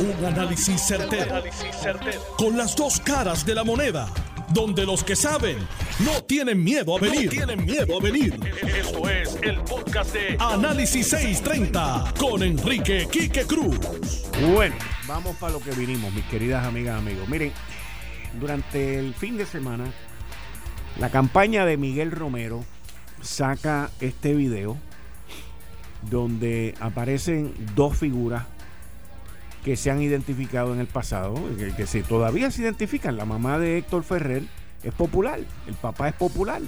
[0.00, 1.42] Un análisis certero,
[2.36, 4.08] Con las dos caras de la moneda.
[4.50, 5.58] Donde los que saben
[6.04, 7.28] no tienen miedo a venir.
[7.30, 8.38] tienen miedo a venir.
[8.62, 13.76] Esto es el podcast de Análisis 630 con Enrique Quique Cruz.
[14.52, 14.76] Bueno,
[15.08, 17.28] vamos para lo que vinimos, mis queridas amigas, amigos.
[17.28, 17.52] Miren,
[18.38, 19.92] durante el fin de semana,
[21.00, 22.64] la campaña de Miguel Romero
[23.20, 24.76] saca este video
[26.08, 28.44] donde aparecen dos figuras
[29.64, 33.16] que se han identificado en el pasado, que, que todavía se identifican.
[33.16, 34.44] La mamá de Héctor Ferrer
[34.82, 36.62] es popular, el papá es popular,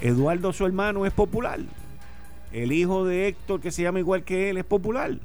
[0.00, 1.60] Eduardo su hermano es popular,
[2.52, 5.18] el hijo de Héctor que se llama igual que él es popular,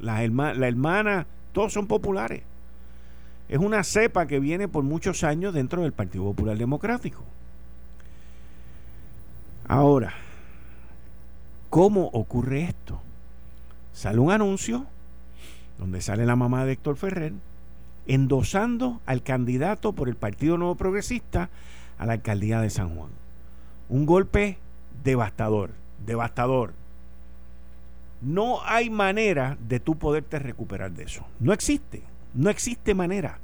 [0.00, 2.42] la, la hermana, todos son populares.
[3.48, 7.22] Es una cepa que viene por muchos años dentro del Partido Popular Democrático.
[9.68, 10.14] Ahora,
[11.70, 13.00] ¿cómo ocurre esto?
[13.92, 14.86] Sale un anuncio
[15.78, 17.32] donde sale la mamá de Héctor Ferrer
[18.06, 21.50] endosando al candidato por el Partido Nuevo Progresista
[21.98, 23.10] a la alcaldía de San Juan.
[23.88, 24.58] Un golpe
[25.04, 25.70] devastador,
[26.04, 26.72] devastador.
[28.22, 31.24] No hay manera de tú poderte recuperar de eso.
[31.40, 32.02] No existe,
[32.34, 33.38] no existe manera.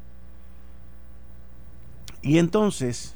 [2.23, 3.15] Y entonces,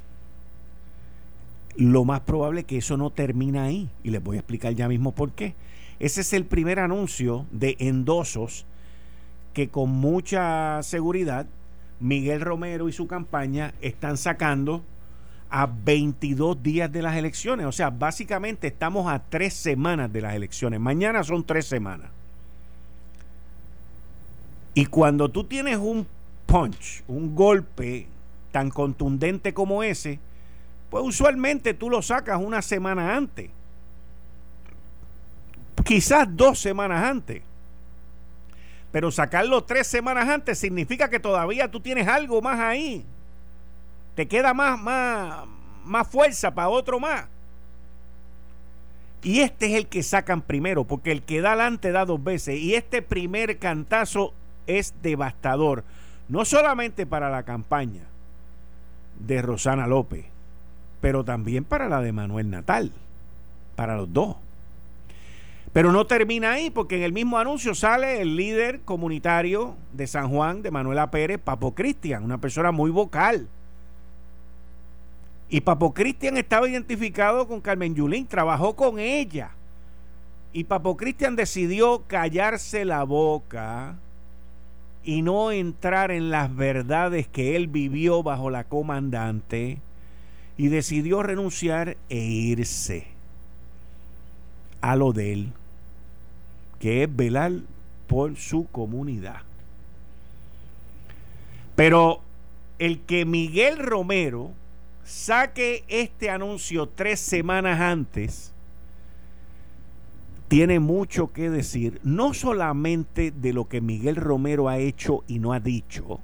[1.76, 3.88] lo más probable es que eso no termina ahí.
[4.02, 5.54] Y les voy a explicar ya mismo por qué.
[5.98, 8.66] Ese es el primer anuncio de endosos
[9.56, 11.46] que con mucha seguridad
[11.98, 14.84] Miguel Romero y su campaña están sacando
[15.48, 17.64] a 22 días de las elecciones.
[17.64, 20.78] O sea, básicamente estamos a tres semanas de las elecciones.
[20.78, 22.10] Mañana son tres semanas.
[24.74, 26.06] Y cuando tú tienes un
[26.44, 28.08] punch, un golpe
[28.52, 30.18] tan contundente como ese,
[30.90, 33.48] pues usualmente tú lo sacas una semana antes.
[35.82, 37.55] Quizás dos semanas antes.
[38.96, 43.04] Pero sacarlo tres semanas antes significa que todavía tú tienes algo más ahí.
[44.14, 45.44] Te queda más, más,
[45.84, 47.26] más fuerza para otro más.
[49.22, 52.58] Y este es el que sacan primero, porque el que da adelante da dos veces.
[52.58, 54.32] Y este primer cantazo
[54.66, 55.84] es devastador.
[56.30, 58.04] No solamente para la campaña,
[59.20, 60.24] de Rosana López,
[61.02, 62.92] pero también para la de Manuel Natal,
[63.74, 64.36] para los dos.
[65.76, 70.30] Pero no termina ahí, porque en el mismo anuncio sale el líder comunitario de San
[70.30, 73.46] Juan, de Manuela Pérez, Papo Cristian, una persona muy vocal.
[75.50, 79.50] Y Papo Cristian estaba identificado con Carmen Yulín, trabajó con ella.
[80.54, 83.96] Y Papo Cristian decidió callarse la boca
[85.04, 89.80] y no entrar en las verdades que él vivió bajo la comandante
[90.56, 93.08] y decidió renunciar e irse
[94.80, 95.52] a lo de él,
[96.78, 97.52] que es velar
[98.06, 99.42] por su comunidad.
[101.74, 102.20] Pero
[102.78, 104.52] el que Miguel Romero
[105.04, 108.52] saque este anuncio tres semanas antes,
[110.48, 115.52] tiene mucho que decir, no solamente de lo que Miguel Romero ha hecho y no
[115.52, 116.20] ha dicho,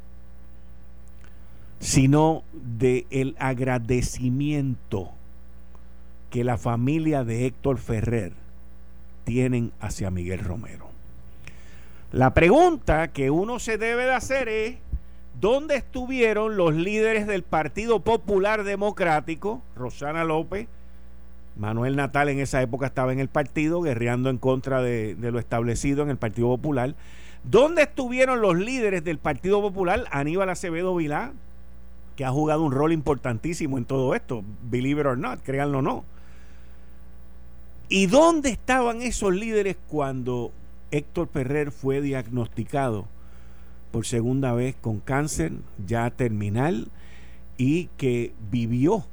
[1.80, 5.10] sino de el agradecimiento
[6.30, 8.41] que la familia de Héctor Ferrer
[9.24, 10.90] tienen hacia Miguel Romero.
[12.12, 14.76] La pregunta que uno se debe de hacer es,
[15.40, 20.68] ¿dónde estuvieron los líderes del Partido Popular Democrático, Rosana López,
[21.56, 26.02] Manuel Natal en esa época estaba en el partido, guerreando en contra de, lo establecido
[26.02, 26.94] en el Partido Popular.
[27.44, 30.04] ¿Dónde estuvieron los líderes del Partido Popular?
[30.10, 31.32] Aníbal Acevedo Vilá,
[32.16, 35.82] que ha jugado un rol importantísimo en todo esto, believe it or not, créanlo o
[35.82, 36.04] no.
[37.94, 40.50] ¿Y dónde estaban esos líderes cuando
[40.92, 43.06] Héctor Ferrer fue diagnosticado
[43.90, 45.52] por segunda vez con cáncer
[45.86, 46.88] ya terminal
[47.58, 49.04] y que vivió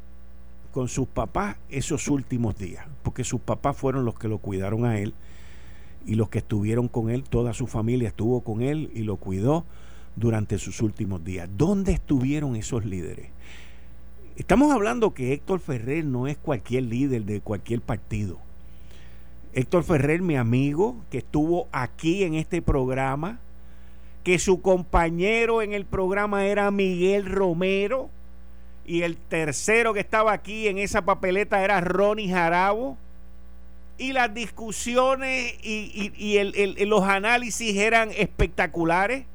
[0.72, 4.98] con sus papás esos últimos días, porque sus papás fueron los que lo cuidaron a
[4.98, 5.14] él
[6.06, 9.66] y los que estuvieron con él, toda su familia estuvo con él y lo cuidó
[10.16, 11.50] durante sus últimos días.
[11.58, 13.28] ¿Dónde estuvieron esos líderes?
[14.38, 18.40] Estamos hablando que Héctor Ferrer no es cualquier líder de cualquier partido.
[19.54, 23.40] Héctor Ferrer, mi amigo, que estuvo aquí en este programa,
[24.24, 28.10] que su compañero en el programa era Miguel Romero,
[28.90, 32.98] y el tercero que estaba aquí en esa papeleta era Ronnie Jarabo.
[34.00, 39.26] Y las discusiones y, los análisis eran espectaculares.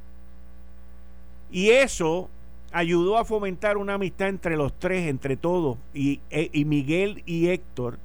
[1.52, 2.28] Y eso
[2.72, 7.46] ayudó a fomentar una amistad entre los tres, entre todos, y, e, y Miguel y
[7.46, 8.00] Héctor,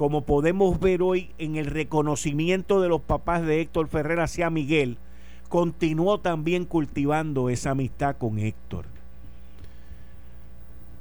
[0.00, 4.96] como podemos ver hoy en el reconocimiento de los papás de Héctor Ferrer hacia Miguel,
[5.50, 8.86] continuó también cultivando esa amistad con Héctor.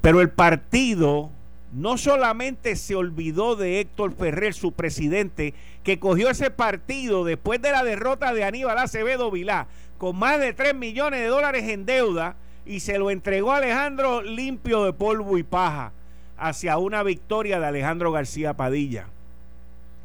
[0.02, 1.30] Pero el partido
[1.72, 5.54] no solamente se olvidó de Héctor Ferrer, su presidente,
[5.84, 9.68] que cogió ese partido después de la derrota de Aníbal Acevedo Vilá,
[9.98, 12.36] con más de 3 millones de dólares en deuda,
[12.66, 15.94] y se lo entregó a Alejandro limpio de polvo y paja
[16.40, 19.08] hacia una victoria de Alejandro García Padilla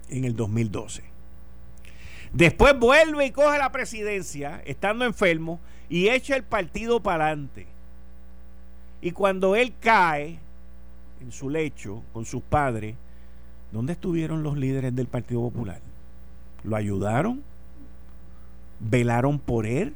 [0.08, 1.02] en el 2012.
[2.32, 7.66] Después vuelve y coge la presidencia, estando enfermo, y echa el partido para adelante.
[9.00, 10.38] Y cuando él cae
[11.20, 12.96] en su lecho con sus padres,
[13.70, 15.80] ¿dónde estuvieron los líderes del Partido Popular?
[16.64, 17.42] ¿Lo ayudaron?
[18.80, 19.94] ¿Velaron por él?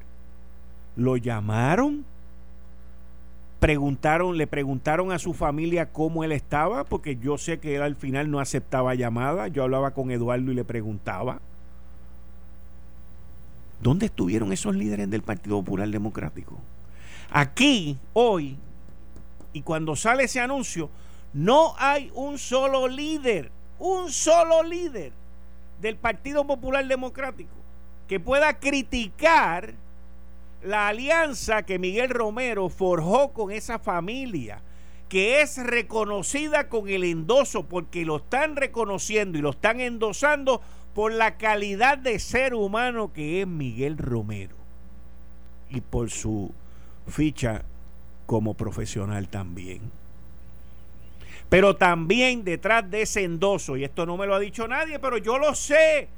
[0.95, 2.05] ¿Lo llamaron?
[3.61, 7.97] Preguntaron, le preguntaron a su familia cómo él estaba, porque yo sé que él al
[7.97, 9.49] final no aceptaba llamada.
[9.49, 11.41] Yo hablaba con Eduardo y le preguntaba.
[13.81, 16.59] ¿Dónde estuvieron esos líderes del Partido Popular Democrático?
[17.31, 18.57] Aquí, hoy,
[19.53, 20.91] y cuando sale ese anuncio,
[21.33, 25.13] no hay un solo líder, un solo líder
[25.81, 27.55] del Partido Popular Democrático
[28.09, 29.75] que pueda criticar
[30.63, 34.63] la alianza que Miguel Romero forjó con esa familia,
[35.09, 40.61] que es reconocida con el endoso, porque lo están reconociendo y lo están endosando
[40.95, 44.57] por la calidad de ser humano que es Miguel Romero
[45.71, 46.53] y por su
[47.07, 47.63] ficha
[48.27, 49.81] como profesional también.
[51.49, 55.17] Pero también detrás de ese endoso, y esto no me lo ha dicho nadie, pero
[55.17, 56.09] yo lo sé,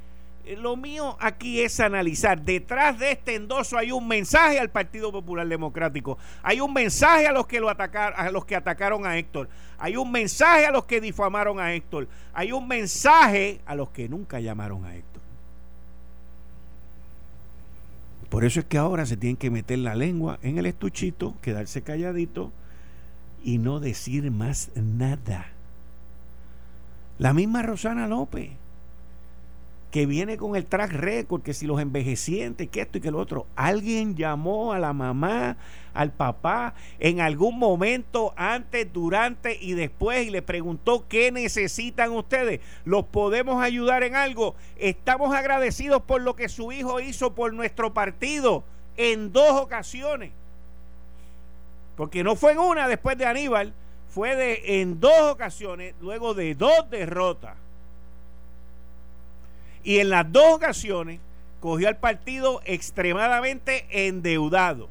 [0.56, 2.41] lo mío aquí es analizar.
[2.41, 6.19] Detrás de este endoso hay un mensaje al Partido Popular Democrático.
[6.43, 9.49] Hay un mensaje a los que lo atacaron, a los que atacaron a Héctor.
[9.79, 12.08] Hay un mensaje a los que difamaron a Héctor.
[12.32, 15.23] Hay un mensaje a los que nunca llamaron a Héctor.
[18.29, 21.82] Por eso es que ahora se tienen que meter la lengua en el estuchito, quedarse
[21.82, 22.52] calladito
[23.43, 25.49] y no decir más nada.
[27.19, 28.59] La misma Rosana López
[29.90, 33.19] que viene con el track record, que si los envejecientes, que esto y que lo
[33.19, 33.46] otro.
[33.56, 35.56] Alguien llamó a la mamá,
[35.94, 42.60] al papá, en algún momento, antes, durante y después, y le preguntó qué necesitan ustedes.
[42.84, 44.54] ¿Los podemos ayudar en algo?
[44.78, 48.62] Estamos agradecidos por lo que su hijo hizo por nuestro partido
[48.96, 50.31] en dos ocasiones.
[51.96, 53.75] Porque no fue en una después de Aníbal,
[54.08, 57.56] fue de en dos ocasiones, luego de dos derrotas.
[59.82, 61.20] Y en las dos ocasiones
[61.60, 64.88] cogió al partido extremadamente endeudado.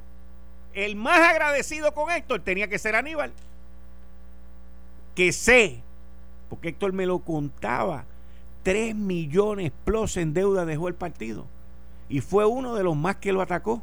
[0.74, 3.32] El más agradecido con Héctor tenía que ser Aníbal.
[5.16, 5.82] Que sé,
[6.50, 8.06] porque Héctor me lo contaba,
[8.64, 11.46] 3 millones plus en deuda dejó el partido.
[12.08, 13.82] Y fue uno de los más que lo atacó.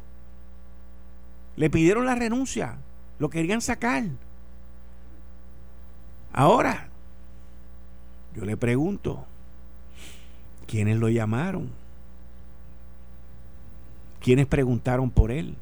[1.55, 2.77] Le pidieron la renuncia,
[3.19, 4.03] lo querían sacar.
[6.33, 6.87] Ahora,
[8.35, 9.25] yo le pregunto,
[10.67, 11.69] ¿Quiénes lo llamaron?
[14.19, 15.55] ¿Quiénes preguntaron por él?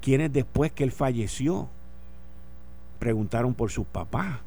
[0.00, 1.68] ¿Quiénes después que él falleció
[2.98, 4.38] preguntaron por sus papás?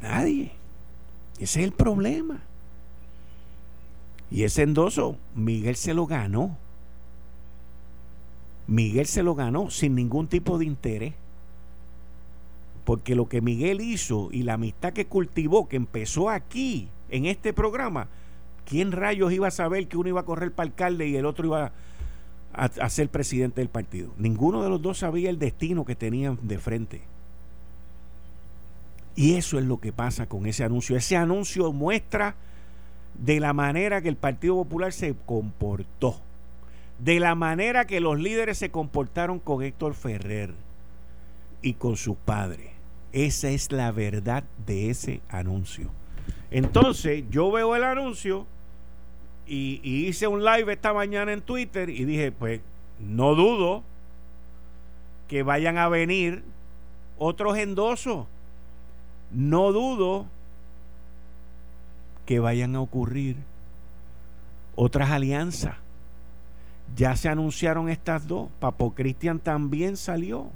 [0.00, 0.52] Nadie.
[1.38, 2.40] Ese es el problema.
[4.30, 6.56] Y ese endoso, Miguel se lo ganó.
[8.66, 11.14] Miguel se lo ganó sin ningún tipo de interés.
[12.84, 17.52] Porque lo que Miguel hizo y la amistad que cultivó, que empezó aquí, en este
[17.52, 18.08] programa,
[18.64, 21.46] ¿quién rayos iba a saber que uno iba a correr para alcalde y el otro
[21.46, 21.72] iba
[22.52, 24.12] a, ser presidente del partido?
[24.16, 27.02] Ninguno de los dos sabía el destino que tenían de frente.
[29.16, 30.96] Y eso es lo que pasa con ese anuncio.
[30.96, 32.36] Ese anuncio muestra
[33.18, 36.20] de la manera que el Partido Popular se comportó,
[36.98, 40.54] de la manera que los líderes se comportaron con Héctor Ferrer
[41.60, 42.70] y con sus padres.
[43.12, 45.90] Esa es la verdad de ese anuncio.
[46.50, 48.46] Entonces yo veo el anuncio
[49.46, 52.60] y, hice un live esta mañana en Twitter y dije, pues
[52.98, 53.82] no dudo
[55.28, 56.42] que vayan a venir
[57.18, 58.26] otros endosos.
[59.32, 60.26] No dudo
[62.26, 63.36] que vayan a ocurrir
[64.74, 65.76] otras alianzas.
[66.96, 68.48] Ya se anunciaron estas dos.
[68.58, 70.46] Papo Cristian también salió.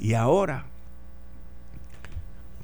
[0.00, 0.64] Y ahora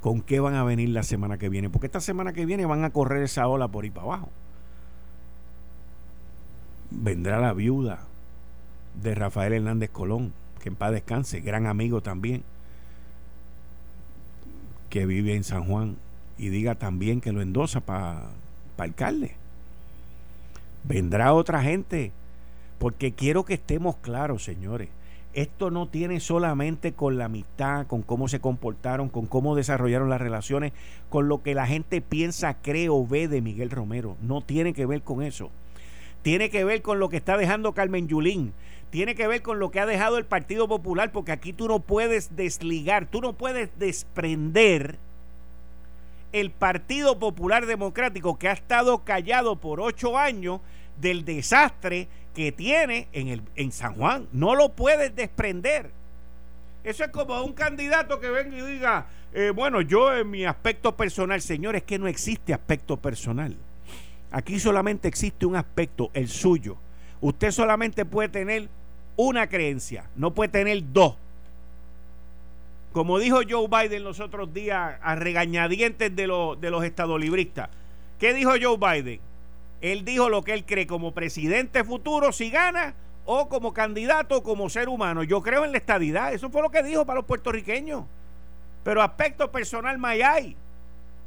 [0.01, 1.71] con qué van a venir la semana que viene.
[1.71, 4.31] Porque esta semana que viene van a correr esa ola por ahí para abajo.
[6.91, 8.01] Vendrá la viuda
[9.03, 12.43] de Rafael Hernández Colón, que en paz descanse, gran amigo también,
[14.91, 15.97] que vive en San Juan
[16.39, 18.31] y diga también que lo endosa para
[18.79, 19.35] alcalde.
[20.85, 22.13] vendrá otra gente.
[22.79, 24.89] Porque quiero que estemos claros, señores.
[25.39, 30.21] Esto no tiene solamente con la amistad, con cómo se comportaron, con cómo desarrollaron las
[30.21, 30.73] relaciones,
[31.11, 34.17] con lo que la gente piensa, cree o ve de Miguel Romero.
[34.21, 35.53] No tiene que ver con eso.
[36.23, 38.53] Tiene que ver con lo que está dejando Carmen Yulín.
[38.91, 41.79] Tiene que ver con lo que ha dejado el Partido Popular, porque aquí tú no
[41.79, 44.99] puedes desligar, tú no puedes desprender
[46.33, 50.61] el Partido Popular Democrático que ha estado callado por ocho años
[51.01, 54.29] del desastre que tiene en, el, en San Juan.
[54.31, 55.91] No lo puedes desprender.
[56.85, 60.97] Eso es como un candidato que venga y diga, eh, bueno, yo en mi aspecto
[60.97, 63.57] personal, señor, es que no existe aspecto personal.
[64.31, 66.77] Aquí solamente existe un aspecto, el suyo.
[67.21, 68.69] Usted solamente puede tener
[69.17, 71.17] una creencia, no puede tener dos.
[72.93, 76.23] Como dijo Joe Biden los otros días a regañadientes de,
[76.61, 77.69] de los estadolibristas.
[78.21, 79.28] ¿Qué dijo Joe Biden?
[79.81, 82.95] Él dijo lo que él cree como presidente futuro si gana
[83.25, 85.23] o como candidato como ser humano.
[85.23, 86.33] Yo creo en la estadidad.
[86.33, 88.05] Eso fue lo que dijo para los puertorriqueños.
[88.83, 90.57] Pero aspecto personal más hay.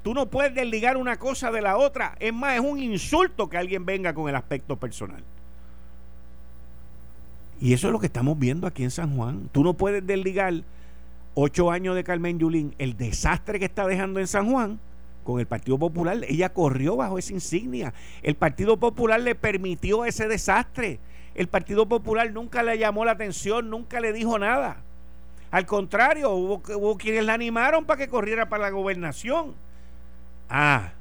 [0.04, 2.16] Tú no puedes desligar una cosa de la otra.
[2.20, 5.24] Es más, es un insulto que alguien venga con el aspecto personal.
[7.60, 9.48] Y eso es lo que estamos viendo aquí en San Juan.
[9.52, 10.54] Tú no puedes desligar
[11.36, 14.80] ocho años de Carmen Yulín, el desastre que está dejando en San Juan,
[15.24, 16.20] con el Partido Popular.
[16.28, 17.94] Ella corrió bajo esa insignia.
[18.24, 21.00] El Partido Popular le permitió ese desastre.
[21.36, 24.78] El Partido Popular nunca le llamó la atención, nunca le dijo nada.
[25.50, 29.54] Al contrario, hubo, hubo quienes la animaron para que corriera para la gobernación.
[30.50, 30.94] Ah,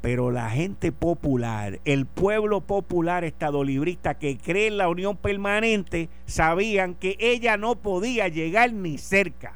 [0.00, 6.94] pero la gente popular, el pueblo popular estadolibrista que cree en la unión permanente, sabían
[6.94, 9.54] que ella no podía llegar ni cerca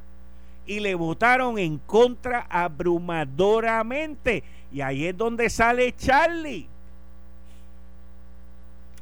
[0.68, 4.44] y le votaron en contra abrumadoramente.
[4.70, 6.68] Y ahí es donde sale Charlie.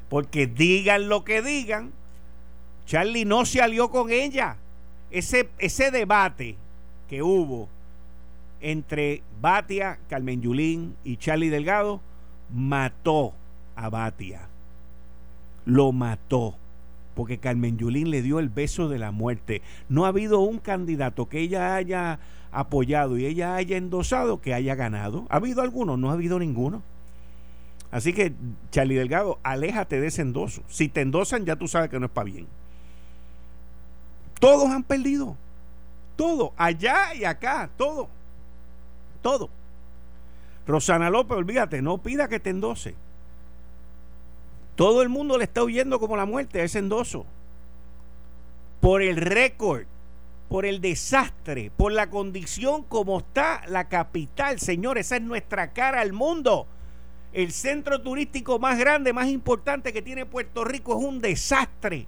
[0.09, 1.93] Porque digan lo que digan,
[2.87, 4.57] Charlie no se alió con ella.
[5.11, 6.55] Ese, ese debate
[7.09, 7.69] que hubo
[8.61, 12.01] entre Batia, Carmen Yulín y Charlie Delgado
[12.55, 13.35] mató
[13.75, 14.49] a Batia.
[15.65, 16.55] Lo mató
[17.17, 19.63] porque Carmen Yulín le dio el beso de la muerte.
[19.89, 22.21] No ha habido un candidato que ella haya
[22.53, 25.27] apoyado y ella haya endosado que haya ganado.
[25.31, 25.97] ¿Ha habido alguno?
[25.97, 26.83] No ha habido ninguno.
[27.91, 28.35] Así que,
[28.71, 30.63] Charlie Delgado, aléjate de ese endoso.
[30.69, 32.47] Si te endosan, ya tú sabes que no es para bien.
[34.39, 35.37] Todos han perdido.
[36.17, 36.53] Todo.
[36.59, 37.71] Allá y acá.
[37.79, 38.09] Todo.
[39.23, 39.49] Todo.
[40.67, 42.95] Rosana López, olvídate, no pida que te endose.
[44.77, 47.25] Todo el mundo le está huyendo como la muerte a ese endoso.
[48.81, 49.87] Por el récord,
[50.51, 54.61] por el desastre, por la condición como está la capital.
[54.61, 56.67] Señor, esa es nuestra cara al mundo.
[57.33, 62.07] El centro turístico más grande, más importante que tiene Puerto Rico es un desastre.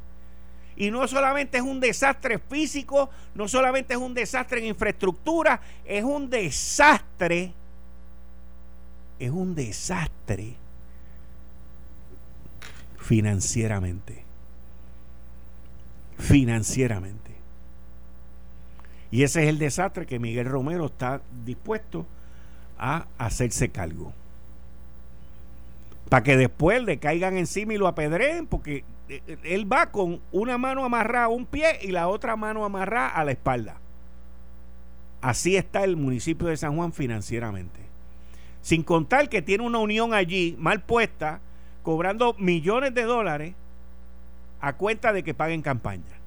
[0.76, 6.04] Y no solamente es un desastre físico, no solamente es un desastre en infraestructura, es
[6.04, 7.52] un desastre.
[9.18, 10.67] Es un desastre
[13.08, 14.22] financieramente.
[16.18, 17.30] Financieramente.
[19.10, 22.04] Y ese es el desastre que Miguel Romero está dispuesto
[22.78, 24.12] a hacerse cargo.
[26.10, 30.20] Para que después le caigan encima y lo apedreen, porque eh, eh, él va con
[30.30, 33.78] una mano amarrada a un pie y la otra mano amarrada a la espalda.
[35.22, 37.80] Así está el municipio de San Juan financieramente.
[38.60, 41.40] Sin contar que tiene una unión allí mal puesta
[41.82, 43.54] cobrando millones de dólares
[44.61, 46.18] a cuenta de que paguen campaña.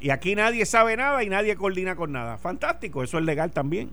[0.00, 2.38] Y aquí nadie sabe nada y nadie coordina con nada.
[2.38, 3.90] Fantástico, eso es legal también.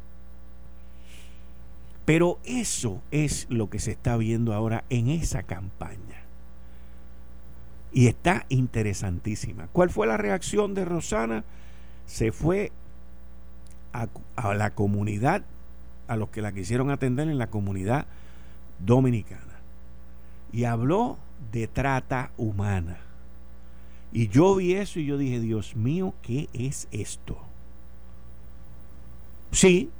[2.06, 6.24] Pero eso es lo que se está viendo ahora en esa campaña.
[7.92, 9.68] Y está interesantísima.
[9.74, 11.44] ¿Cuál fue la reacción de Rosana?
[12.06, 12.72] Se fue
[13.92, 14.08] a,
[14.54, 15.44] la comunidad,
[16.08, 18.06] a los que la quisieron atender en la comunidad
[18.80, 19.47] dominicana
[20.58, 21.20] y habló
[21.52, 22.98] de trata humana.
[24.12, 27.38] Y yo vi eso y yo dije, Dios mío, ¿qué es esto?
[29.52, 29.92] Sí,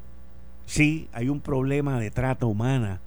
[0.66, 3.02] sí, hay un problema de trata humana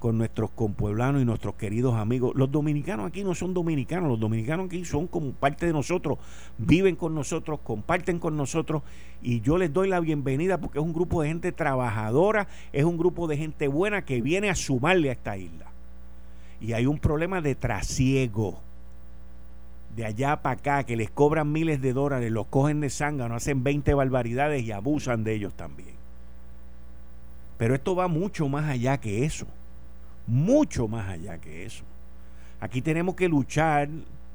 [0.00, 2.32] con nuestros compueblanos y nuestros queridos amigos.
[2.34, 6.18] Los dominicanos aquí no son dominicanos, los dominicanos aquí son como parte de nosotros,
[6.58, 8.82] viven con nosotros, comparten con nosotros
[9.22, 12.98] y yo les doy la bienvenida porque es un grupo de gente trabajadora, es un
[12.98, 15.75] grupo de gente buena que viene a sumarle a esta isla
[16.60, 18.60] y hay un problema de trasiego
[19.96, 23.64] de allá para acá, que les cobran miles de dólares, los cogen de no hacen
[23.64, 25.96] 20 barbaridades y abusan de ellos también.
[27.56, 29.46] Pero esto va mucho más allá que eso.
[30.26, 31.84] mucho más allá que eso.
[32.60, 33.88] Aquí tenemos que luchar,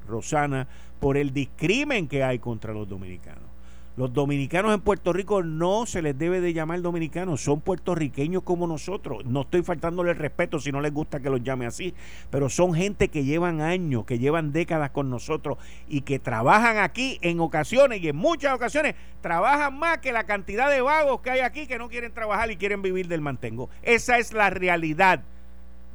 [0.08, 0.66] Rosana,
[0.98, 3.51] por el discrimen que hay contra los dominicanos.
[3.94, 8.66] Los dominicanos en Puerto Rico no se les debe de llamar dominicanos, son puertorriqueños como
[8.66, 9.26] nosotros.
[9.26, 11.92] No estoy faltándole el respeto si no les gusta que los llame así,
[12.30, 15.58] pero son gente que llevan años, que llevan décadas con nosotros
[15.88, 20.70] y que trabajan aquí en ocasiones y en muchas ocasiones trabajan más que la cantidad
[20.70, 23.68] de vagos que hay aquí que no quieren trabajar y quieren vivir del mantengo.
[23.82, 25.22] Esa es la realidad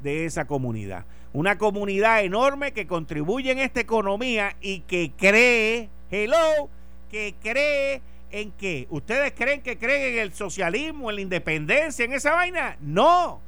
[0.04, 1.06] de esa comunidad.
[1.34, 6.70] Una comunidad enorme que contribuye en esta economía y que cree, hello,
[7.10, 8.88] que cree en qué.
[8.90, 12.78] ¿Ustedes creen que creen en el socialismo, en la independencia, en esa vaina?
[12.82, 13.42] No.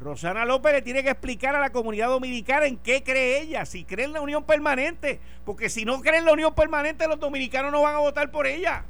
[0.00, 3.84] Rosana López le tiene que explicar a la comunidad dominicana en qué cree ella, si
[3.84, 7.70] cree en la unión permanente, porque si no creen en la unión permanente los dominicanos
[7.70, 8.84] no van a votar por ella.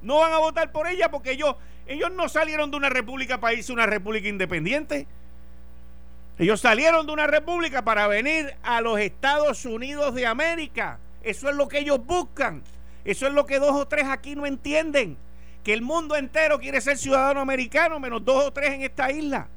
[0.00, 3.54] No van a votar por ella porque ellos, ellos no salieron de una república para
[3.54, 5.08] irse a una república independiente.
[6.38, 10.98] Ellos salieron de una república para venir a los Estados Unidos de América.
[11.22, 12.62] Eso es lo que ellos buscan.
[13.04, 15.16] Eso es lo que dos o tres aquí no entienden.
[15.62, 19.48] Que el mundo entero quiere ser ciudadano americano, menos dos o tres en esta isla.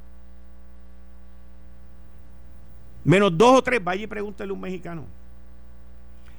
[3.03, 5.05] Menos dos o tres, vaya y pregúntele a un mexicano.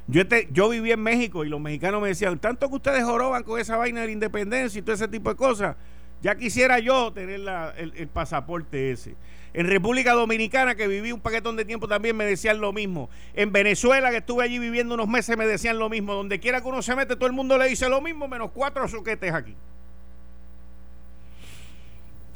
[0.06, 3.42] Yo, este, yo viví en México y los mexicanos me decían, tanto que ustedes joroban
[3.42, 5.76] con esa vaina de la independencia y todo ese tipo de cosas,
[6.22, 7.40] ya quisiera yo tener
[7.76, 9.14] el pasaporte ese.
[9.54, 13.08] En República Dominicana, que viví un paquetón de tiempo, también me decían lo mismo.
[13.34, 16.14] En Venezuela, que estuve allí viviendo unos meses, me decían lo mismo.
[16.14, 18.86] Donde quiera que uno se mete, todo el mundo le dice lo mismo, menos cuatro
[18.86, 19.54] soquetes aquí.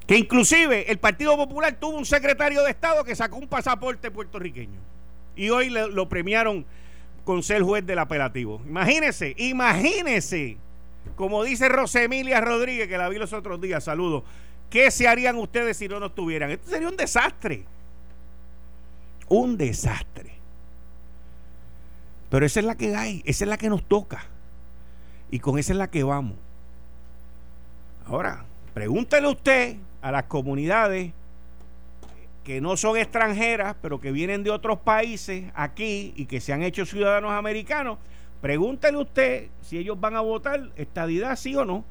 [0.06, 4.80] Que inclusive el Partido Popular tuvo un secretario de Estado que sacó un pasaporte puertorriqueño.
[5.36, 6.66] Y hoy lo premiaron
[7.24, 8.60] con ser juez del apelativo.
[8.66, 10.56] Imagínese, imagínese,
[11.16, 14.24] como dice Rosemilia Rodríguez, que la vi los otros días, saludos
[14.72, 16.50] ¿Qué se harían ustedes si no nos tuvieran?
[16.50, 17.66] Esto sería un desastre.
[19.28, 20.32] Un desastre.
[22.30, 24.24] Pero esa es la que hay, esa es la que nos toca.
[25.30, 26.38] Y con esa es la que vamos.
[28.06, 31.12] Ahora, pregúntele usted a las comunidades
[32.42, 36.62] que no son extranjeras, pero que vienen de otros países aquí y que se han
[36.62, 37.98] hecho ciudadanos americanos,
[38.42, 41.84] pregúntele usted si ellos van a votar estadidad sí o no.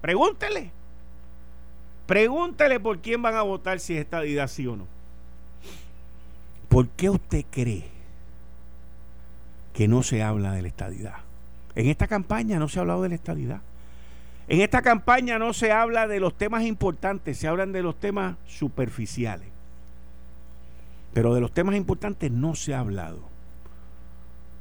[0.00, 0.72] Pregúntele.
[2.06, 4.86] Pregúntele por quién van a votar si es estadidad sí o no.
[6.68, 7.84] ¿Por qué usted cree
[9.74, 11.16] que no se habla de la estadidad?
[11.74, 13.60] En esta campaña no se ha hablado de la estadidad.
[14.48, 18.36] En esta campaña no se habla de los temas importantes, se hablan de los temas
[18.46, 19.48] superficiales.
[21.14, 23.31] Pero de los temas importantes no se ha hablado.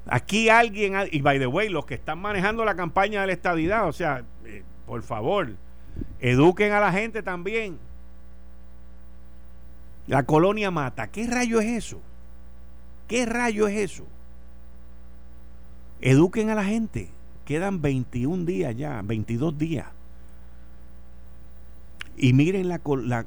[0.07, 3.87] Aquí alguien, y by the way, los que están manejando la campaña de la estadidad,
[3.87, 5.49] o sea, eh, por favor,
[6.19, 7.79] Eduquen a la gente también.
[10.07, 11.07] La colonia mata.
[11.07, 12.01] ¿Qué rayo es eso?
[13.07, 14.05] ¿Qué rayo es eso?
[16.01, 17.09] Eduquen a la gente.
[17.45, 19.87] Quedan 21 días ya, 22 días.
[22.17, 22.81] Y miren la,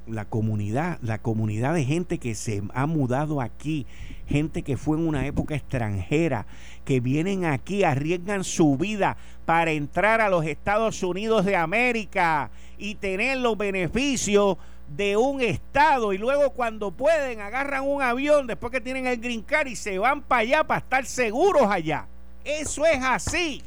[0.06, 3.86] la, comunidad, la comunidad de gente que se ha mudado aquí,
[4.26, 6.46] gente que fue en una época extranjera,
[6.84, 9.16] que vienen aquí, arriesgan su vida
[9.46, 16.12] para entrar a los Estados Unidos de América y tener los beneficios de un estado
[16.12, 19.98] y luego cuando pueden agarran un avión después que tienen el green card y se
[19.98, 22.06] van para allá para estar seguros allá.
[22.44, 23.62] Eso es así.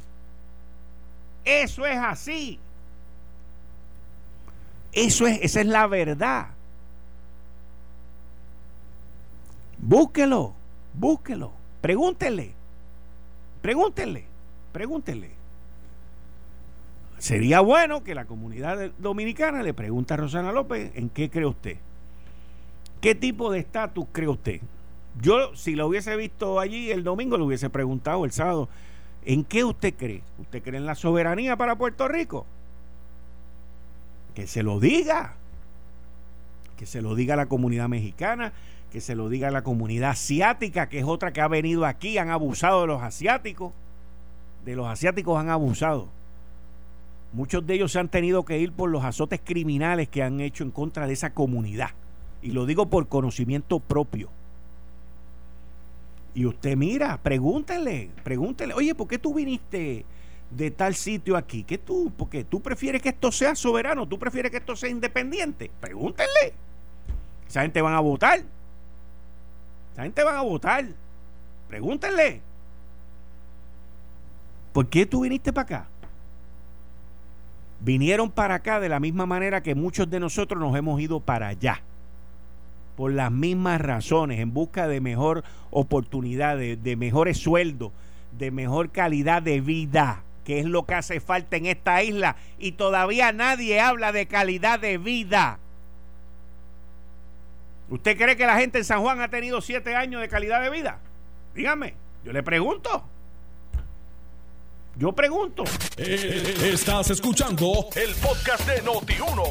[1.44, 2.58] Eso es así.
[4.92, 6.48] Eso es, esa es la verdad.
[9.78, 10.54] Búsquelo,
[10.94, 12.52] búsquelo, pregúntele,
[13.62, 14.24] pregúntele,
[14.72, 15.30] pregúntele.
[17.18, 21.76] Sería bueno que la comunidad dominicana le pregunte a Rosana López en qué cree usted.
[23.00, 24.60] ¿Qué tipo de estatus cree usted?
[25.20, 28.68] Yo, si lo hubiese visto allí el domingo, le hubiese preguntado el sábado,
[29.24, 30.22] ¿en qué usted cree?
[30.38, 32.46] ¿Usted cree en la soberanía para Puerto Rico?
[34.38, 35.34] Que se lo diga.
[36.76, 38.52] Que se lo diga a la comunidad mexicana,
[38.92, 42.18] que se lo diga a la comunidad asiática, que es otra que ha venido aquí,
[42.18, 43.72] han abusado de los asiáticos.
[44.64, 46.06] De los asiáticos han abusado.
[47.32, 50.62] Muchos de ellos se han tenido que ir por los azotes criminales que han hecho
[50.62, 51.90] en contra de esa comunidad.
[52.40, 54.28] Y lo digo por conocimiento propio.
[56.36, 60.04] Y usted mira, pregúntele, pregúntele, oye, ¿por qué tú viniste
[60.50, 61.64] de tal sitio aquí?
[61.64, 62.12] ¿Qué tú?
[62.16, 65.70] Porque tú prefieres que esto sea soberano, tú prefieres que esto sea independiente.
[65.80, 66.54] Pregúntenle.
[67.48, 68.42] Esa gente van a votar.
[69.92, 70.84] Esa gente van a votar.
[71.68, 72.40] Pregúntenle.
[74.72, 75.88] ¿Por qué tú viniste para acá?
[77.80, 81.48] vinieron para acá de la misma manera que muchos de nosotros nos hemos ido para
[81.48, 81.82] allá.
[82.96, 87.92] por las mismas razones, en busca de mejor oportunidad, de, mejores sueldos,
[88.36, 92.36] de mejor calidad de vida, que es lo que hace falta en esta isla.
[92.58, 95.58] Y todavía nadie habla de calidad de vida.
[97.90, 100.70] ¿Usted cree que la gente en San Juan ha tenido siete años de calidad de
[100.70, 101.00] vida?
[101.54, 101.92] Dígame,
[102.24, 103.04] yo le pregunto.
[104.96, 105.64] Yo pregunto.
[105.98, 109.42] Eh, estás escuchando el podcast de Noti1.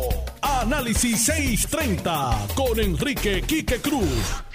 [0.42, 4.47] Análisis 630 con Enrique Quique Cruz.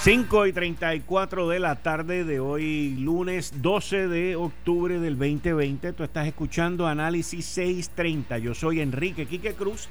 [0.00, 5.92] 5 y 34 de la tarde de hoy, lunes 12 de octubre del 2020.
[5.92, 8.38] Tú estás escuchando Análisis 630.
[8.38, 9.88] Yo soy Enrique Quique Cruz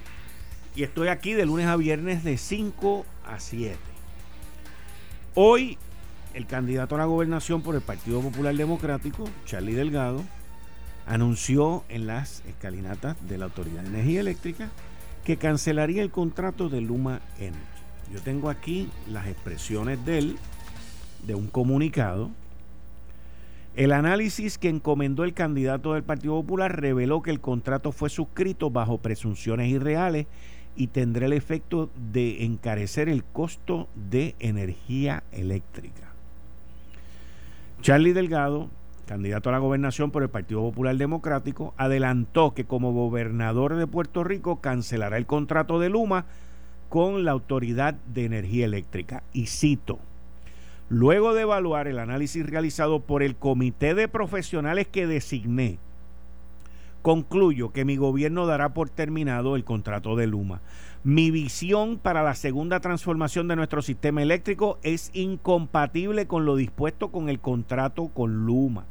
[0.75, 3.77] y estoy aquí de lunes a viernes de 5 a 7.
[5.35, 5.77] Hoy
[6.33, 10.23] el candidato a la gobernación por el Partido Popular Democrático, Charlie Delgado,
[11.05, 14.69] anunció en las escalinatas de la Autoridad de Energía Eléctrica
[15.23, 17.76] que cancelaría el contrato de Luma Energy.
[18.13, 20.35] Yo tengo aquí las expresiones de
[21.25, 22.29] de un comunicado.
[23.75, 28.71] El análisis que encomendó el candidato del Partido Popular reveló que el contrato fue suscrito
[28.71, 30.25] bajo presunciones irreales
[30.75, 36.07] y tendrá el efecto de encarecer el costo de energía eléctrica.
[37.81, 38.69] Charlie Delgado,
[39.05, 44.23] candidato a la gobernación por el Partido Popular Democrático, adelantó que como gobernador de Puerto
[44.23, 46.25] Rico cancelará el contrato de Luma
[46.89, 49.23] con la Autoridad de Energía Eléctrica.
[49.33, 49.99] Y cito,
[50.89, 55.79] luego de evaluar el análisis realizado por el comité de profesionales que designé,
[57.01, 60.61] concluyo que mi gobierno dará por terminado el contrato de Luma.
[61.03, 67.09] Mi visión para la segunda transformación de nuestro sistema eléctrico es incompatible con lo dispuesto
[67.09, 68.85] con el contrato con Luma.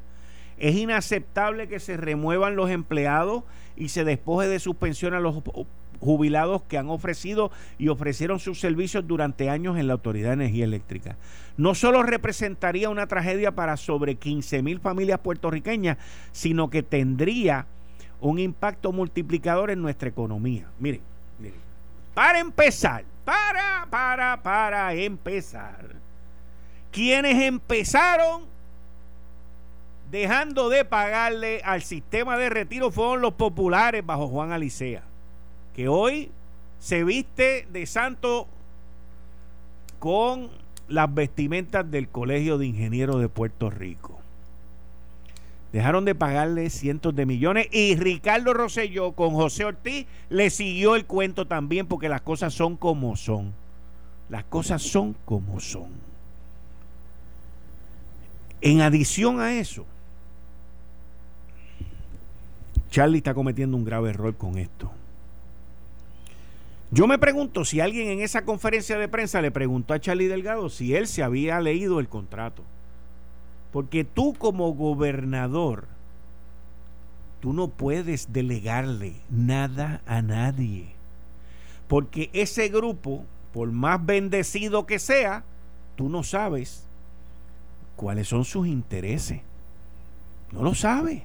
[0.58, 3.44] Es inaceptable que se remuevan los empleados
[3.76, 5.42] y se despoje de suspensión a los
[6.00, 10.64] jubilados que han ofrecido y ofrecieron sus servicios durante años en la Autoridad de Energía
[10.64, 11.16] Eléctrica.
[11.56, 15.98] No solo representaría una tragedia para sobre 15 mil familias puertorriqueñas,
[16.32, 17.66] sino que tendría
[18.20, 20.68] un impacto multiplicador en nuestra economía.
[20.78, 21.00] Miren,
[21.38, 21.60] miren.
[22.14, 25.96] Para empezar, para, para, para empezar.
[26.90, 28.44] Quienes empezaron
[30.10, 35.02] dejando de pagarle al sistema de retiro fueron los populares bajo Juan Alicea,
[35.76, 36.30] que hoy
[36.80, 38.48] se viste de santo
[39.98, 40.48] con
[40.88, 44.18] las vestimentas del Colegio de Ingenieros de Puerto Rico.
[45.74, 51.04] Dejaron de pagarle cientos de millones y Ricardo Rosselló con José Ortiz le siguió el
[51.04, 53.52] cuento también porque las cosas son como son.
[54.30, 55.90] Las cosas son como son.
[58.62, 59.84] En adición a eso,
[62.88, 64.90] Charlie está cometiendo un grave error con esto.
[66.96, 70.70] Yo me pregunto si alguien en esa conferencia de prensa le preguntó a Charlie Delgado
[70.70, 72.62] si él se había leído el contrato.
[73.70, 75.88] Porque tú como gobernador,
[77.42, 80.94] tú no puedes delegarle nada a nadie.
[81.86, 85.44] Porque ese grupo, por más bendecido que sea,
[85.96, 86.86] tú no sabes
[87.94, 89.42] cuáles son sus intereses.
[90.50, 91.24] No lo sabes.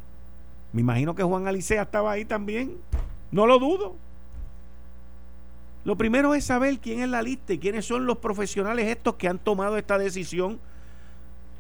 [0.74, 2.76] Me imagino que Juan Alicea estaba ahí también.
[3.32, 3.96] No lo dudo.
[5.84, 9.28] Lo primero es saber quién es la lista y quiénes son los profesionales estos que
[9.28, 10.60] han tomado esta decisión